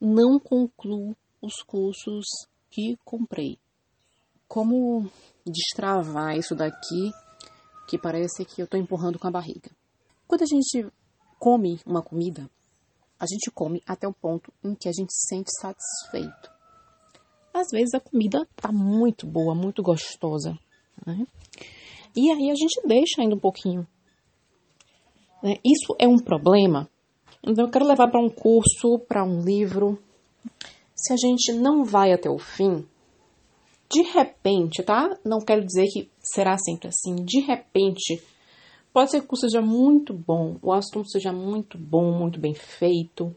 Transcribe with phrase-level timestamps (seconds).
[0.00, 2.26] não concluo os cursos
[2.70, 3.58] que comprei.
[4.46, 5.10] Como
[5.46, 7.12] destravar isso daqui
[7.88, 9.70] que parece que eu estou empurrando com a barriga?
[10.26, 10.86] Quando a gente
[11.38, 12.50] come uma comida,
[13.18, 16.50] a gente come até o ponto em que a gente se sente satisfeito.
[17.52, 20.56] Às vezes a comida tá muito boa, muito gostosa,
[21.04, 21.26] né?
[22.14, 23.86] E aí a gente deixa ainda um pouquinho.
[25.42, 25.56] Né?
[25.64, 26.88] Isso é um problema.
[27.48, 29.98] Então eu quero levar para um curso, para um livro.
[30.94, 32.86] Se a gente não vai até o fim,
[33.90, 35.18] de repente, tá?
[35.24, 37.14] Não quero dizer que será sempre assim.
[37.24, 38.22] De repente,
[38.92, 42.52] pode ser que o curso seja muito bom, o assunto seja muito bom, muito bem
[42.52, 43.34] feito,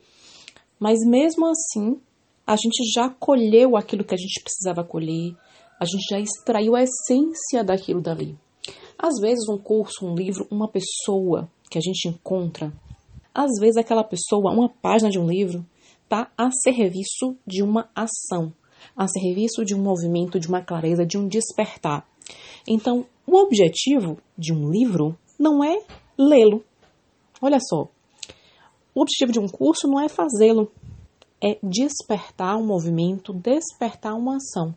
[0.78, 1.98] mas mesmo assim,
[2.46, 5.34] a gente já colheu aquilo que a gente precisava colher,
[5.80, 8.38] a gente já extraiu a essência daquilo dali.
[8.98, 12.74] Às vezes, um curso, um livro, uma pessoa que a gente encontra,
[13.34, 15.66] às vezes aquela pessoa, uma página de um livro,
[16.04, 18.54] está a serviço de uma ação,
[18.96, 22.06] a serviço de um movimento, de uma clareza, de um despertar.
[22.68, 25.78] Então, o objetivo de um livro não é
[26.18, 26.64] lê-lo.
[27.42, 27.88] Olha só,
[28.94, 30.72] o objetivo de um curso não é fazê-lo,
[31.42, 34.76] é despertar um movimento, despertar uma ação.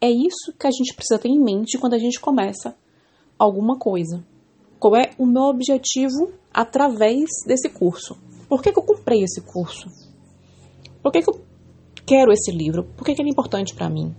[0.00, 2.76] É isso que a gente precisa ter em mente quando a gente começa
[3.38, 4.24] alguma coisa.
[4.78, 8.16] Qual é o meu objetivo através desse curso?
[8.48, 9.88] Por que, que eu comprei esse curso?
[11.02, 11.40] Por que, que eu
[12.06, 12.84] quero esse livro?
[12.84, 14.14] Por que, que ele é importante para mim?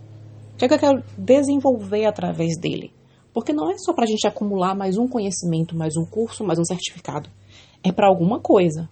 [0.54, 2.92] O que, que eu quero desenvolver através dele?
[3.34, 6.60] Porque não é só para a gente acumular mais um conhecimento, mais um curso, mais
[6.60, 7.30] um certificado.
[7.84, 8.90] É para alguma coisa.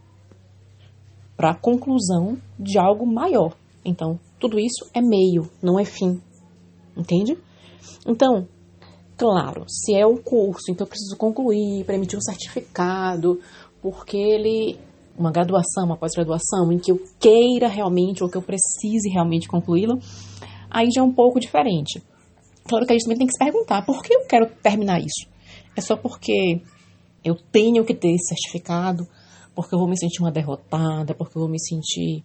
[1.36, 3.56] Para a conclusão de algo maior.
[3.84, 6.22] Então, tudo isso é meio, não é fim.
[6.96, 7.38] Entende?
[8.08, 8.48] Então,
[9.18, 13.42] Claro, se é o curso, então eu preciso concluir para emitir um certificado,
[13.82, 14.78] porque ele.
[15.18, 20.00] Uma graduação, uma pós-graduação, em que eu queira realmente ou que eu precise realmente concluí-lo,
[20.70, 22.04] aí já é um pouco diferente.
[22.68, 25.28] Claro que a gente também tem que se perguntar: por que eu quero terminar isso?
[25.76, 26.62] É só porque
[27.26, 29.08] eu tenho que ter esse certificado,
[29.56, 32.24] porque eu vou me sentir uma derrotada, porque eu vou me sentir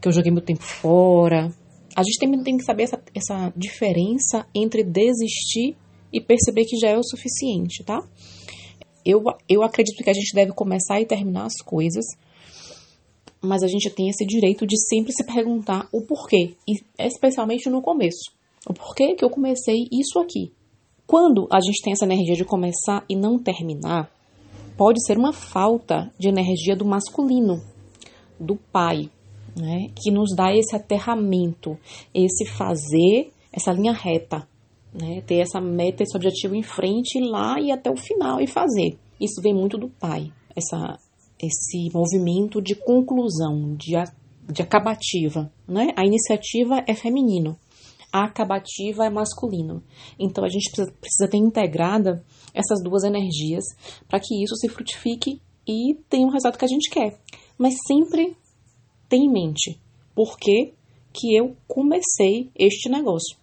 [0.00, 1.48] que eu joguei meu tempo fora.
[1.94, 5.76] A gente também tem que saber essa, essa diferença entre desistir
[6.12, 8.06] e perceber que já é o suficiente, tá?
[9.04, 12.04] Eu, eu acredito que a gente deve começar e terminar as coisas,
[13.40, 17.82] mas a gente tem esse direito de sempre se perguntar o porquê, e especialmente no
[17.82, 18.30] começo.
[18.68, 20.52] O porquê que eu comecei isso aqui?
[21.04, 24.08] Quando a gente tem essa energia de começar e não terminar,
[24.76, 27.60] pode ser uma falta de energia do masculino,
[28.38, 29.10] do pai,
[29.56, 29.90] né?
[30.00, 31.76] Que nos dá esse aterramento,
[32.14, 34.48] esse fazer, essa linha reta
[34.92, 35.22] né?
[35.22, 38.98] Ter essa meta, esse objetivo em frente, ir lá e até o final e fazer.
[39.20, 40.98] Isso vem muito do pai, essa,
[41.40, 43.92] esse movimento de conclusão, de,
[44.52, 45.88] de acabativa, né?
[45.96, 47.56] A iniciativa é feminino,
[48.12, 49.82] a acabativa é masculino.
[50.18, 53.64] Então a gente precisa, precisa ter integrada essas duas energias
[54.08, 57.18] para que isso se frutifique e tenha o resultado que a gente quer.
[57.56, 58.36] Mas sempre
[59.08, 59.80] tem em mente
[60.14, 60.74] por que,
[61.12, 63.41] que eu comecei este negócio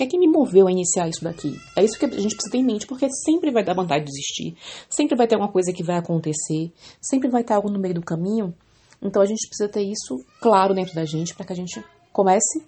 [0.00, 1.60] que é que me moveu a iniciar isso daqui?
[1.76, 4.10] É isso que a gente precisa ter em mente, porque sempre vai dar vontade de
[4.10, 4.56] desistir,
[4.88, 8.00] sempre vai ter alguma coisa que vai acontecer, sempre vai ter algo no meio do
[8.00, 8.54] caminho.
[9.02, 12.64] Então a gente precisa ter isso claro dentro da gente para que a gente comece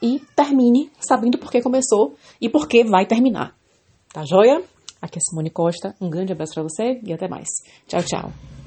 [0.00, 3.56] e termine sabendo por que começou e por que vai terminar.
[4.12, 4.62] Tá joia?
[5.02, 7.48] Aqui é Simone Costa, um grande abraço para você e até mais.
[7.88, 8.57] Tchau, tchau.